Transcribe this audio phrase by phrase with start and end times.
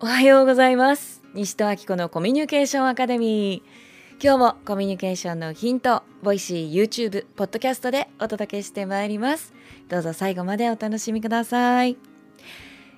[0.00, 1.22] おはようございます。
[1.34, 4.22] 西戸明子のコミュニケーションアカデミー。
[4.22, 9.54] 今日もコミュニケーションのヒントボイシー YouTube ポッドキャストでお届けしてまいります。
[9.88, 11.96] どうぞ最後までお楽しみください。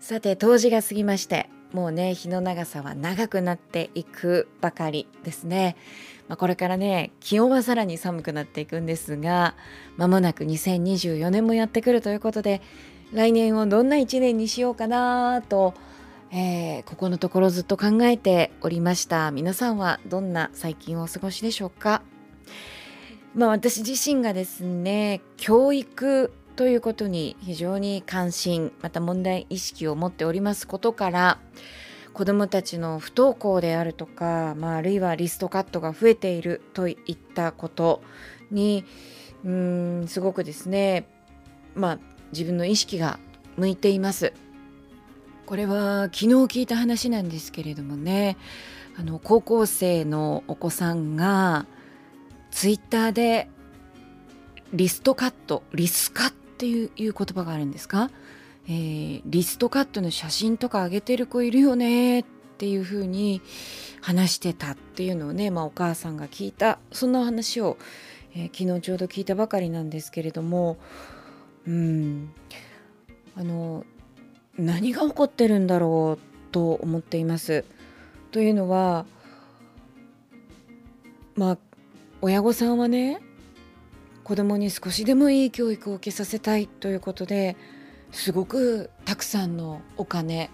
[0.00, 5.76] さて冬至が過ぎましてもうね日の長さは長くなっていくばかりですね、
[6.26, 9.54] まあ、これからね気温はさらに寒くなっていくんですが
[9.96, 12.62] まもなく2024年もやってくるということで
[13.12, 15.74] 来年をどんな1年にしようかなと、
[16.30, 22.02] えー、ここのところずっと考えておりました皆さんはどんな最近をお過ごしでしょうか？
[23.34, 31.38] まあ私自身がですね教育ということに非常に関心また問題意識を持っておりますことから
[32.12, 38.02] 子どもたちの不登校であるとか、まあ、あるいはリストカットが増えているといったこと
[38.50, 38.84] に
[39.44, 41.06] うんすごくですね
[41.74, 41.98] まあ
[42.32, 43.18] 自分の意識が
[43.56, 44.32] 向いています。
[45.48, 48.36] これは昨日聞いた話なんですけれどもね。
[48.98, 51.64] あの高校生のお子さんが
[52.50, 53.48] ツイッターで
[54.74, 58.10] リストカットリスカっていう言葉があるんですか、
[58.66, 62.24] えー、リストカットの写真とか上げてる子いるよねっ
[62.58, 63.40] ていうふうに
[64.02, 67.78] 話してたっていうのをね、まあ、お母さんが聞いたそんな話を、
[68.34, 70.76] えー、昨日ちょうど聞いたばかりなんですけれども。
[71.66, 72.34] うん。
[73.34, 73.84] あの
[74.58, 77.64] 何が起こってるんだろうと思っています。
[78.32, 79.06] というのは
[81.36, 81.58] まあ
[82.20, 83.20] 親御さんはね
[84.24, 87.56] 子供に少しでもいい教育を受けさせたいということで
[88.12, 90.50] すごくたくさんのお金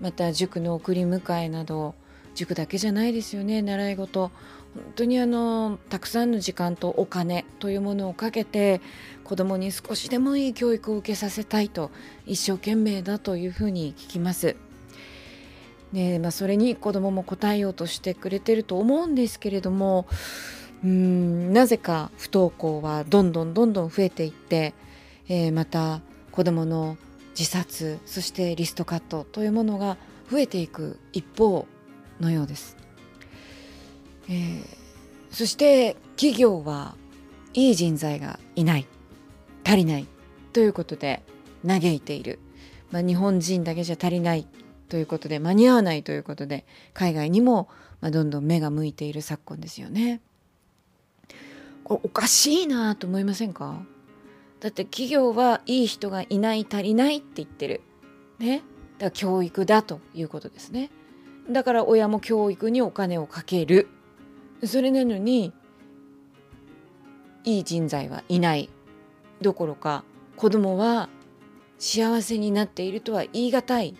[0.00, 1.94] また塾の送り迎えなど
[2.34, 4.30] 塾だけじゃないですよね習い事
[4.74, 8.80] 本当にあのたくさんの時間とお金というものをかけて
[9.24, 11.90] 子どもに少しでもいい教育を受けさせたいと
[12.26, 14.56] 一生懸命だというふうに聞きます。
[15.92, 20.06] ねまあ、それに子どもも答えようとしてくれてると思うんですけれども
[20.84, 24.72] うんなぜか不登校はどんどんどんどん増えていって、
[25.28, 26.00] えー、また
[26.30, 26.96] 子どもの
[27.36, 29.96] 自殺そしてリストカットというものが
[30.30, 31.66] 増えていく一方
[32.20, 32.79] のようです。
[34.30, 34.64] えー、
[35.30, 36.94] そして企業は
[37.52, 38.86] いい人材がいない
[39.64, 40.06] 足りない
[40.52, 41.22] ということで
[41.66, 42.38] 嘆いている、
[42.92, 44.46] まあ、日本人だけじゃ足りない
[44.88, 46.64] ということで間に合わないということで
[46.94, 47.68] 海外にも
[48.00, 50.20] まどんどん目が向いている昨今ですよね。
[51.84, 53.82] これおかしいなと思いませんか？
[54.60, 57.82] だって企業はいい人がいない足りないって言ってる。
[58.38, 58.58] ね？
[58.58, 58.64] だか
[59.06, 60.90] ら教育だということですね。
[61.50, 63.88] だから親も教育にお金をかける。
[64.64, 65.52] それなのに
[67.44, 68.68] いい人材はいない
[69.40, 70.04] どころか
[70.36, 71.08] 子供は
[71.78, 73.96] 幸せになっているとは言い難い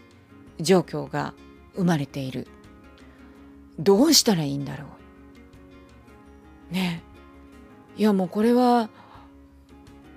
[0.60, 1.34] 状況が
[1.74, 2.46] 生まれている。
[3.78, 4.86] どうしたらいいんだろ
[6.70, 6.74] う。
[6.74, 7.02] ね。
[7.96, 8.90] いやもうこれは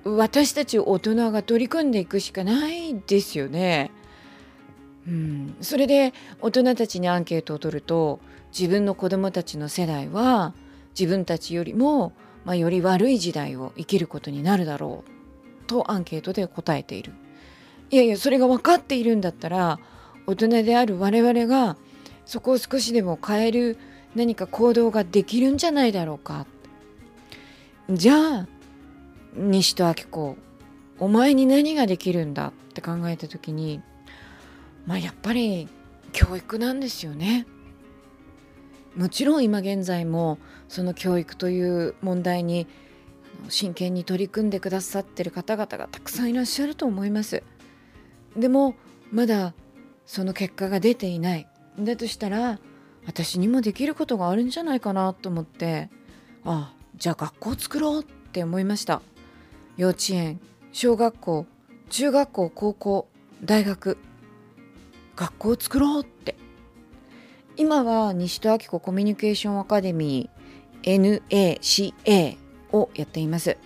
[0.03, 3.91] 私たち大人が取り組んでいくしかないですよね。
[5.07, 8.19] うん、それで大人たちにアンケートを取ると
[8.57, 10.53] 自分の子どもたちの世代は
[10.97, 12.13] 自分たちよりも、
[12.45, 17.13] まあ、より悪い時代を生きることになるだろうとアンケートで答えている。
[17.89, 19.79] いやいやそれが分かっているんだったら
[20.25, 21.77] 大人である我々が
[22.25, 23.77] そこを少しでも変える
[24.15, 26.45] 何か行動ができるんじゃないだろうか。
[27.89, 28.47] じゃあ
[29.35, 30.37] 西戸明子
[30.99, 33.81] お前に何ができるんだって考えた時に
[34.85, 35.67] まあやっぱり
[36.11, 37.47] 教育なんですよね。
[38.95, 42.67] もちろん今現在もその教育という問題に
[43.49, 47.43] 真剣に取り組んでくださってる方々がたくさんいらっしゃると思います。
[48.37, 48.75] でも
[49.11, 49.53] まだ
[50.05, 51.47] その結果が出ていない
[51.79, 52.59] だとしたら
[53.05, 55.89] 私にもできることがあるんじゃないかなと思って
[56.45, 59.01] ああじゃあ学校作ろうって思いました
[59.77, 60.39] 幼稚園
[60.71, 61.45] 小学校
[61.89, 63.07] 中学校高校
[63.43, 63.97] 大学
[65.15, 66.35] 学校を作ろうって
[67.55, 72.37] 今は西戸明子コミュニケーションアカデミー NACA
[72.71, 73.57] をやっています。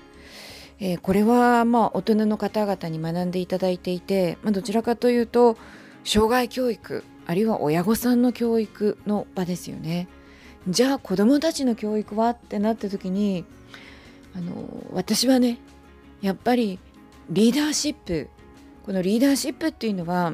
[0.80, 5.58] えー、これはまあ大人の方々に学んでいただいていて、まあ、どちらかというと
[6.04, 10.08] 障害教育あるいは親御さんの教育の場ですよね。
[10.68, 13.46] じゃあ子どもたちの教育はってなった時に
[14.36, 15.60] あの私はね
[16.22, 16.80] やっぱり
[17.30, 18.30] リーダーシップ
[18.86, 20.34] このリーダーシップっていうのは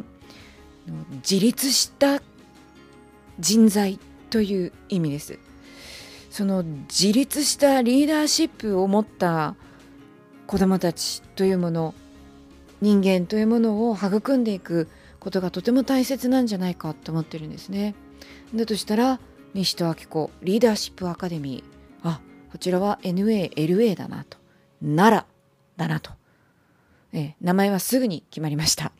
[1.27, 2.21] 自立した
[3.39, 3.99] 人材
[4.29, 5.39] という意味です。
[6.29, 9.55] その自立したリーダーシップを持った
[10.47, 11.93] 子どもたちというもの
[12.81, 14.89] 人間というものを育んでいく
[15.19, 17.95] ことがとても大切なんじゃないかと思ってるんですね。
[18.53, 19.19] だとしたら
[19.53, 22.19] 西戸明子リーダーシップアカデミーあ
[22.51, 24.37] こちらは NALA だなと
[24.81, 25.25] 奈良
[25.77, 26.11] だなと、
[27.13, 28.91] え名前はすぐに決まりました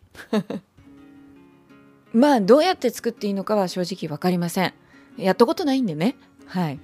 [2.13, 4.73] まあどうやって作っていいのかは正直分かりません。
[5.17, 6.15] やったことないんでね。
[6.45, 6.79] はい。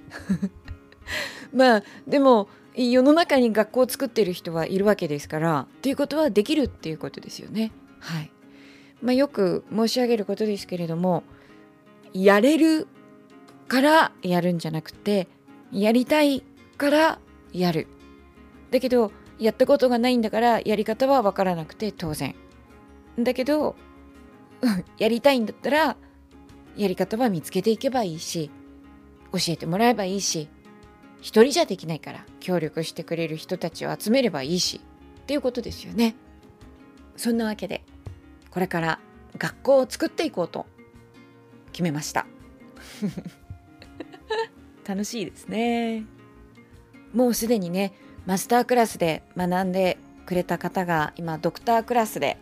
[1.54, 7.72] まあでも世の中に学校を作ってる人はいるわけですからということはできるっていうことですよね。
[8.00, 8.30] はい。
[9.02, 11.22] まあ、よく申し上げることですけれども
[12.12, 12.86] やれる
[13.66, 15.26] からやるんじゃなくて
[15.72, 16.44] やりたい
[16.76, 17.18] から
[17.52, 17.86] やる。
[18.70, 22.34] だけどやったことがないんだからやり方は分からなくて当然。
[23.18, 23.74] だけど
[24.98, 25.96] やりたいんだったら
[26.76, 28.50] やり方は見つけていけばいいし
[29.32, 30.48] 教えてもらえばいいし
[31.20, 34.80] 一人じゃできないから協力してくれる人たちを集めればいいし
[35.22, 36.16] っていうことですよね。
[37.16, 37.84] そんなわけで
[38.50, 38.98] これから
[39.36, 40.66] 学校を作っていこうと
[41.72, 42.26] 決めました。
[44.86, 46.04] 楽しいですね。
[47.12, 47.92] もうすでにね
[48.26, 52.38] マスタークラスで学んでくれた方が今ドクタークラスで、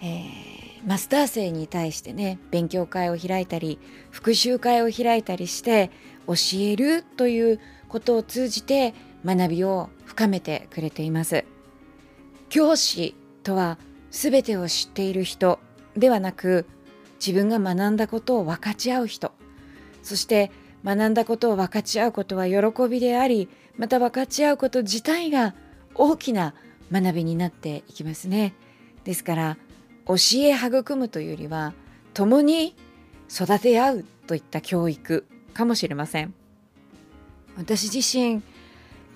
[0.00, 3.78] えー、マスター生に対してね勉強会を開いたり
[4.10, 5.90] 復習会を開いたりして
[6.26, 8.94] 教えるということを通じて
[9.24, 11.44] 学びを深めてくれています。
[12.48, 13.14] 教師
[13.44, 13.78] とは
[14.10, 15.58] 全てを知っている人
[15.96, 16.66] ではなく
[17.24, 19.32] 自分が学んだことを分かち合う人。
[20.02, 20.50] そして
[20.84, 23.48] 学んだことを分かち合うことは喜びであり
[23.78, 25.54] また分かち合うこと自体が
[25.94, 26.54] 大きな
[26.90, 28.54] 学びになっていきますね。
[29.04, 29.56] ですから
[30.16, 31.72] 教え育むというよりは
[32.12, 32.76] 共に
[33.30, 36.34] 育て合うといった教育かもしれません。
[37.56, 38.42] 私自身、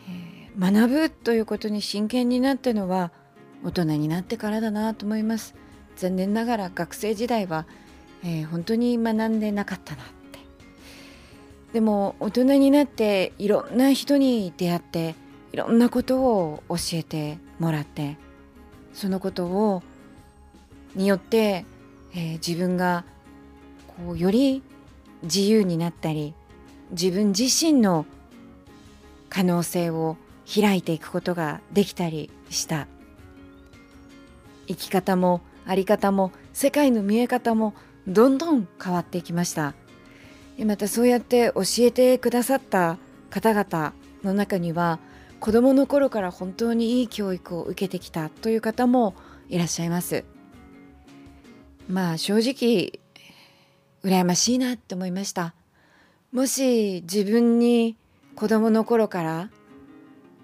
[0.09, 3.11] えー、学ぶということに真剣になったのは
[3.65, 5.55] 大人になってからだなと思います。
[5.97, 7.67] 残念ながら学生時代は、
[8.23, 10.13] えー、本当に学んでなかったなって。
[11.73, 15.15] でも大人になっていろんな人に出会って
[15.53, 18.17] いろんなことを教えてもらって
[18.93, 19.83] そのことを
[20.97, 21.65] によって、
[22.13, 23.05] えー、自分が
[23.87, 24.63] こうより
[25.23, 26.35] 自由になったり
[26.91, 28.07] 自分自身の
[29.29, 30.17] 可能性を
[30.53, 32.87] 開いていくことができたりした。
[34.69, 37.75] 生き方も在り方も世界の見え方も
[38.07, 39.75] どんどん変わっていきました。
[40.65, 42.99] またそうやって教えてくださった
[43.31, 43.93] 方々
[44.25, 44.99] の中には
[45.39, 49.15] 子どもの頃から本当にいい教育を受けてきたという方も
[49.49, 50.25] いらっしゃいます。
[51.89, 53.01] まあ正直
[54.03, 55.55] 羨ましいなって思いました。
[56.33, 57.97] もし自分に
[58.35, 59.51] 子どもの頃から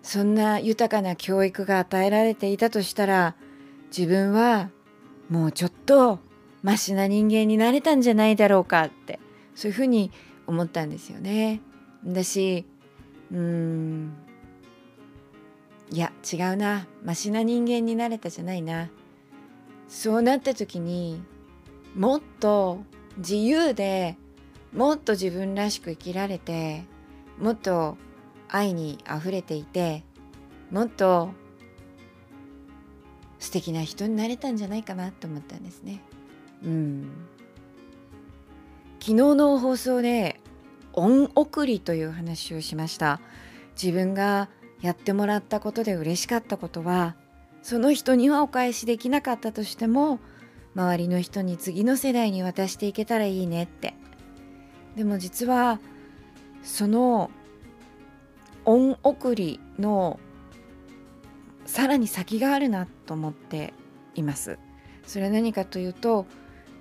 [0.02, 3.34] そんな豊かな教育が与えられていたとしたら
[3.96, 4.70] 自分は
[5.28, 6.20] もうちょっと
[6.62, 9.18] マシな人間になれたんじゃないだろうかって
[9.54, 10.10] そういうふうに
[10.46, 11.60] 思ったんですよね。
[12.04, 12.64] だし
[13.30, 14.12] うーん
[15.90, 16.86] いや違うな。
[17.04, 18.88] マシな人間になれたじゃないな。
[19.88, 21.22] そうなった時に
[21.94, 22.82] もっと
[23.18, 24.16] 自由で
[24.72, 26.84] もっと自分らしく生きられて
[27.38, 27.98] もっと
[28.48, 30.04] 愛にあふれていて
[30.70, 31.30] もっと
[33.38, 36.00] 素敵な人になれたんじゃないかなと思ったんですね。
[36.64, 37.10] うん、
[39.00, 40.40] 昨日の放送で
[40.92, 43.20] 恩送りという話をしました
[43.80, 44.48] 自分が
[44.80, 47.16] やってもらったことで嬉しかったことは
[47.62, 50.20] その人にはお返しできなかったとしても
[50.74, 53.94] 周りの人に次の世代に渡していけたらいいねって。
[54.96, 55.80] でも実は
[56.62, 57.30] その
[58.64, 60.20] 恩送りの
[61.66, 63.74] さらに先があるなと思って
[64.14, 64.58] います。
[65.06, 66.26] それは何かというと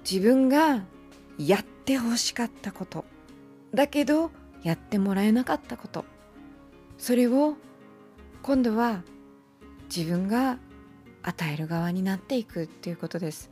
[0.10, 0.84] 自分が
[1.38, 3.06] やってほしかったこと。
[3.74, 4.32] だけど
[4.64, 6.06] やってもらえなかったこと。
[6.98, 7.56] それを
[8.44, 9.04] 今度は
[9.96, 10.58] 自分が
[11.24, 13.51] 与える側になっていくっていうことです。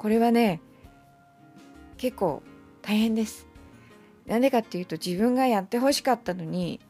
[0.00, 0.62] これはね
[1.98, 2.42] 結構
[2.80, 3.46] 大変です
[4.26, 6.80] なんでかっていうと自分がやってほしかったのに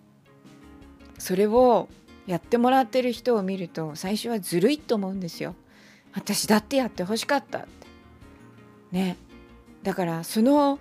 [1.18, 1.88] それを
[2.28, 5.56] やってもらってる人を見ると最初はずるいと思うんですよ。
[6.12, 7.68] 私だってやってほしかったって。
[8.92, 9.16] ね。
[9.82, 10.78] だからその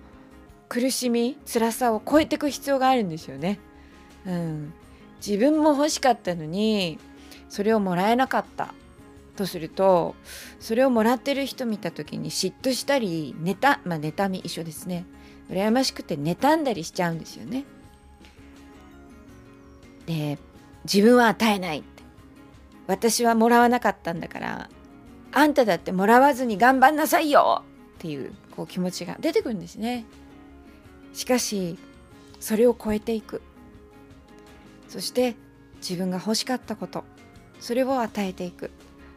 [0.68, 3.58] 苦しみ辛さを超えていく必要があるんですよね。
[4.24, 4.72] うん、
[5.26, 6.98] 自分も欲しかったのに
[7.48, 8.72] それをもらえなかった
[9.40, 10.14] とすると
[10.58, 15.06] それをもらってる人見た時に嫉妬したり妬まあ妬み一緒ですね。
[15.50, 17.64] 羨ましくて妬んだりしちゃうんですよね。
[20.06, 20.38] で
[20.84, 22.02] 自分は与えないって。
[22.86, 24.68] 私はもらわなかったんだから
[25.32, 27.62] あんただってもらわずに頑張んなさいよ
[27.96, 30.04] っていうこう気持ちが出てくるんですね。
[31.14, 31.78] しかし
[32.40, 33.40] それを超えていく。
[34.88, 35.36] そして
[35.76, 37.04] 自分が欲しかったこと
[37.60, 38.70] それを与えていく。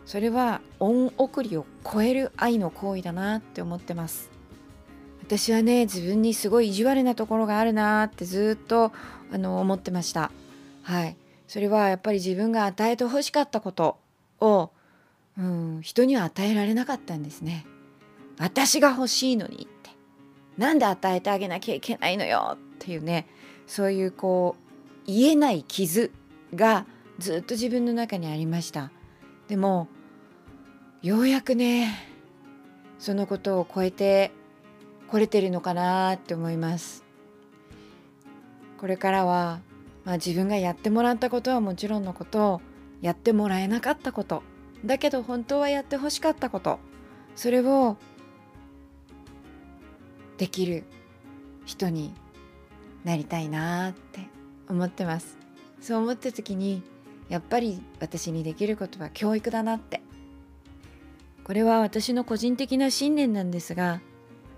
[0.06, 4.30] それは恩送りを超える愛の行為だなって思ってます。
[5.22, 8.92] 私はね自分にすごい意地悪なところがあるなってずっと
[9.32, 10.32] あの思ってました。
[10.82, 11.16] はい。
[11.48, 13.98] それはやっぱり自分が与えて欲しかったこと
[14.40, 14.72] を、
[15.38, 17.66] うん、人には与えられなかったんですね。
[18.38, 19.92] 私が欲しいのにって。
[20.58, 23.28] なんで与えてあげなきゃいけないのよっていうね
[23.66, 26.12] そういうこう言えない傷
[26.54, 26.86] が
[27.18, 28.92] ずっと自分の中にありました。
[29.54, 29.88] でも
[31.04, 31.94] ようやくね
[32.98, 34.32] そのことを超えて
[35.08, 37.04] これてるのかなって思います。
[38.80, 39.60] これからは、
[40.06, 42.62] まあ、自分がやってもらったことはもちろんのこと
[43.00, 44.42] やってもらえなかったこと
[44.84, 46.80] だけど本当はやってほしかったこと
[47.36, 47.98] それを
[50.40, 50.84] できる
[51.66, 52.12] 人に
[53.04, 54.22] なりたいなって
[54.68, 55.38] 思ってます。
[55.80, 56.82] そう思った時に
[57.30, 60.02] やっぱり私にできることは教育だなって。
[61.44, 64.00] これは私の個人的な信念なんですが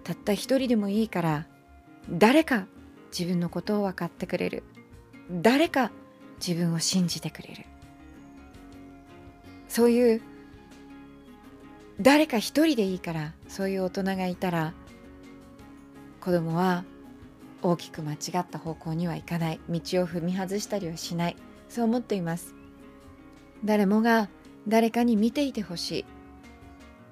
[0.03, 1.47] たった一人でもいいから
[2.11, 2.67] 誰か
[3.09, 4.63] 自分のことを分かってくれる。
[5.31, 5.91] 誰か
[6.45, 7.65] 自分を信じてくれる。
[9.67, 10.21] そういう
[11.99, 14.73] 誰か一人でいいからそういう大人がいたら
[16.19, 16.83] 子供は
[17.61, 19.59] 大きく間違った方向にはいかない。
[19.69, 21.35] 道を踏み外したりはしない。
[21.69, 22.54] そう思っています。
[23.63, 24.29] 誰もが
[24.67, 26.05] 誰かに見ていてほしい。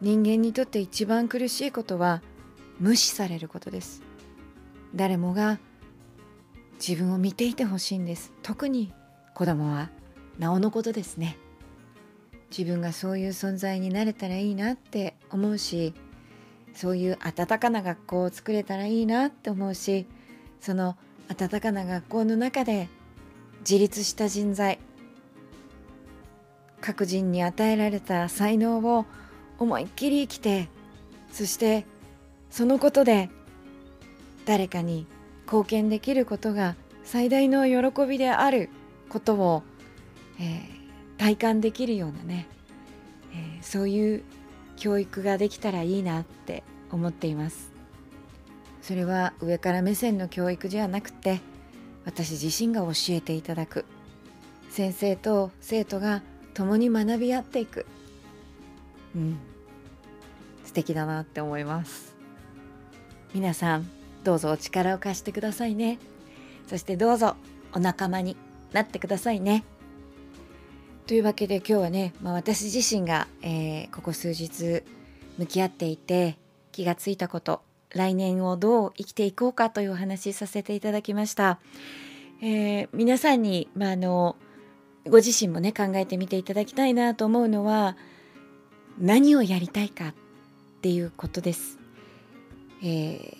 [0.02, 2.22] 人間にとって一番苦しいことは
[2.80, 4.02] 無視されることです。
[4.96, 5.60] 誰もが
[6.86, 8.34] 自分を見ていてほしいんです。
[8.42, 8.94] 特に
[9.34, 9.90] 子供は
[10.38, 11.38] なおのことですね。
[12.56, 15.96] 自分がそういう存在になれたらいいなって思うし
[16.76, 20.06] そういう温かな学校を作れたらいいなって思うし
[20.62, 20.96] その
[21.30, 22.90] 温かな学校の中で
[23.62, 24.78] 自立した人材
[26.86, 29.06] 各人に与えられた才能を
[29.58, 30.68] 思いっきり生きて
[31.32, 31.86] そして
[32.50, 33.30] そのことで
[34.46, 35.08] 誰かに
[35.46, 36.76] 貢献できることが
[37.06, 38.70] 最大の喜びである
[39.08, 39.64] ことを、
[40.42, 42.48] えー、体感できるようなね、
[43.32, 44.24] えー、そういう
[44.76, 47.72] 教育ができたらいいなって思っています。
[48.82, 51.40] それは上から目線の教育じゃなくて
[52.04, 53.86] 私自身が教えていただく。
[54.70, 56.22] 先生と生徒が
[56.54, 57.86] 共に学び合っていく。
[59.16, 59.38] うん。
[60.66, 62.16] 素敵だなって思います。
[63.34, 63.90] 皆さん
[64.24, 66.00] どうぞお力を貸してくださいね。
[66.68, 67.36] そしてどうぞ
[67.74, 68.38] お仲間に
[68.72, 69.64] なってくださいね。
[71.06, 74.84] というわけで今日はね、まあ、私自身が、えー、ここ数日
[75.38, 76.38] 向き合っていて
[76.72, 81.60] 気がついたこと来年をどう生きていこうかというお話させていただきました、
[82.42, 84.38] えー、皆さんに、まあ、あの
[85.10, 87.98] ご自身もね考えてみていただきたいなと思うのは
[89.00, 90.14] 何をやりたいかっ
[90.82, 91.80] ていうことです。
[92.82, 93.36] えー、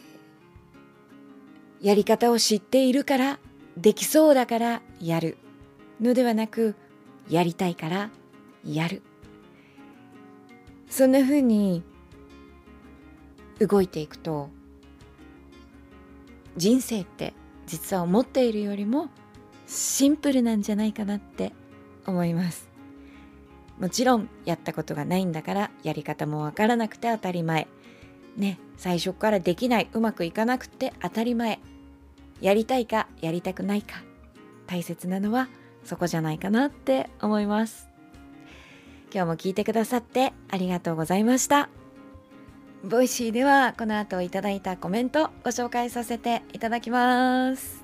[1.82, 3.40] やり方を知っているから
[3.78, 5.38] できそうだからやる
[6.02, 6.76] のではなく
[7.30, 8.10] やりたいから
[8.66, 9.02] やる。
[10.90, 11.84] そんな風に
[13.60, 14.50] 動いていくと
[16.56, 17.34] 人生って
[17.66, 19.10] 実は思っているよりも
[19.74, 21.52] シンプルなんじゃないかなって
[22.06, 22.70] 思います。
[23.80, 27.68] もちろんやったことがないんだからやり方もわからなくて当たり前。
[28.38, 31.60] ね最初からできないうまくいかなくて当たり前。
[32.40, 34.04] やりたいかやりたくないか。
[34.68, 35.50] 大切なのは
[35.84, 37.90] そこじゃないかなって思います。
[39.12, 41.70] 今日も聞いてくださってありがとうございました。
[42.84, 47.83] ボイシーではこの後いただいたコメントご紹介させていただきます。